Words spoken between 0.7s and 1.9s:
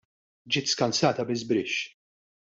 skansata bi żbrixx.